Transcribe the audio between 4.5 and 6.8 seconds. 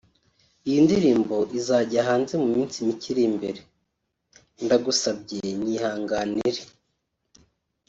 Ndagusabye nyihanganire